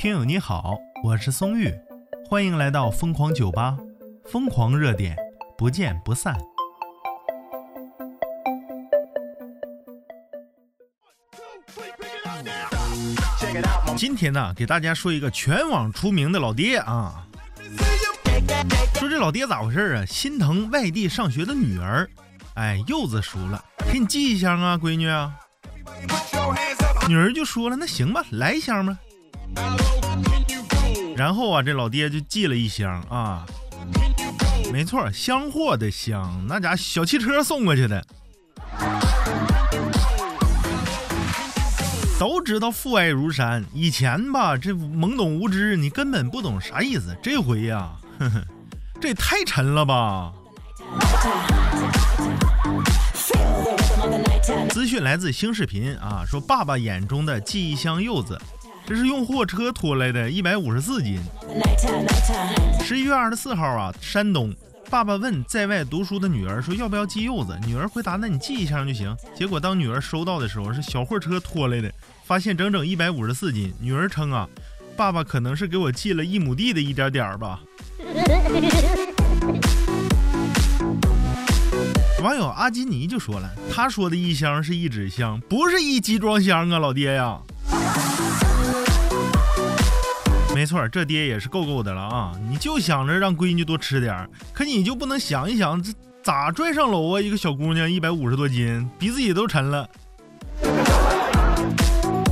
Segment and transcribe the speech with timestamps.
[0.00, 1.70] 听友你好，我是松玉，
[2.26, 3.76] 欢迎来到疯狂酒吧，
[4.24, 5.14] 疯狂热点，
[5.58, 6.34] 不见不散。
[13.94, 17.26] 今天呢，给大家说一个全网出名的老爹啊。
[18.94, 20.06] 说这老爹咋回事啊？
[20.06, 22.08] 心疼外地上学的女儿，
[22.54, 23.62] 哎，柚子熟了，
[23.92, 25.36] 给你寄一箱啊，闺女啊。
[27.06, 28.98] 女儿就说了，那行吧，来一箱吧。
[31.16, 33.44] 然后啊，这老爹就寄了一箱啊，
[34.72, 38.04] 没错，箱货的箱，那家小汽车送过去的。
[42.18, 47.16] 都知道父爱如山，以前吧，这懵懂无知，你根本不懂啥意思。
[47.22, 48.42] 这回呀，呵呵，
[49.00, 50.32] 这也太沉了吧！
[54.70, 58.38] 资讯来自新视频啊，说爸爸眼中的寄一箱柚子，
[58.90, 61.16] 这是用货车拖来的，一百五十四斤。
[62.82, 64.52] 十一月二十四号啊，山东。
[64.90, 71.88] 爸爸问在外读书的女儿说：“要不要寄柚子？”女儿回答：“那你寄一箱就行。”结果当女儿收到的时候，是小货车拖来的，
[72.24, 73.72] 发现整整一百五十四斤。
[73.80, 74.48] 女儿称：“啊，
[74.96, 77.60] 爸爸可能是给我寄了一亩地的一点点儿吧。”
[82.24, 87.38] 网友阿基尼就说了：“他说的一箱是一纸箱，不是一集装箱啊，老爹呀。”
[90.60, 92.32] 没错，这爹也是够够的了啊！
[92.50, 95.90] 你就想着让闺女多吃点可你就不能想一想，这
[96.22, 97.18] 咋拽上楼啊？
[97.18, 99.88] 一个小姑娘一百五十多斤，比自己都沉了。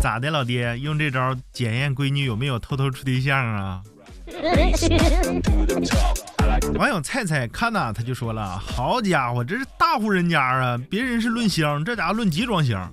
[0.02, 3.80] 咋的，老爹用这招检验闺女有没有偷偷处对象啊？
[6.74, 10.78] 网友菜菜看呐，他就说了：“好家伙，这是大户人家啊！
[10.90, 12.92] 别人是论箱，这家伙论集装箱。”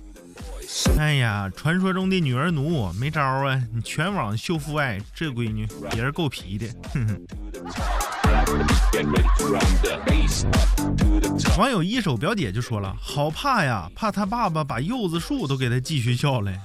[0.98, 3.62] 哎呀，传说中的女儿奴没招啊！
[3.72, 6.66] 你全网秀父爱，这闺女也是够皮的。
[6.92, 7.18] 哼哼。
[11.56, 16.52] 网友一手表姐就说了，好怕呀，怕他爸爸把柚子树都给他寄学校了。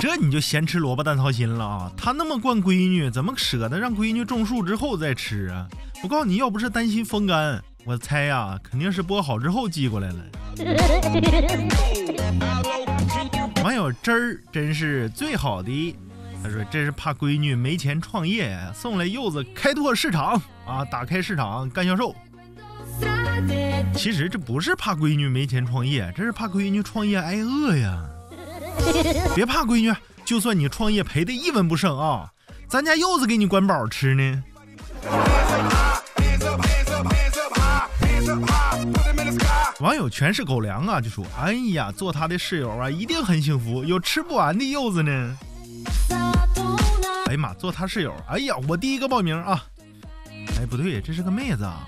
[0.00, 1.92] 这你就咸吃萝卜淡操心了啊！
[1.96, 5.66] 他那么惯闺女，怎么舍得让闺女种树之后再吃啊？
[6.02, 10.16] 我告诉你要不是担心风干，我猜呀，肯定是剥好之后寄过来了。
[13.62, 15.96] 网友真儿真是最好的，
[16.42, 22.12] 他说这是怕闺女没钱创业，送来柚子开拓市场啊，打开市场干销售。
[23.94, 28.02] 其实这不是怕闺女没钱创业，这是怕闺女创业挨饿呀。
[29.34, 32.30] 别怕闺女，就算你创业赔的一文不剩啊，
[32.68, 34.42] 咱家柚子给你管饱吃呢。
[39.92, 45.38] 网友全是狗粮啊，就说：“哎呀，做他的室友啊，一定很幸福，有吃不完的柚子呢。”
[47.28, 49.62] 哎呀妈，做他室友，哎呀，我第一个报名啊！
[50.58, 51.84] 哎，不对，这是个妹子啊！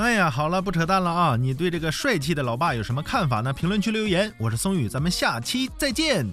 [0.00, 1.34] 哎呀，好了，不扯淡了啊！
[1.34, 3.50] 你对这个帅气的老爸有什么看法呢？
[3.50, 4.30] 评论区留言。
[4.36, 6.30] 我是松宇，咱们下期再见。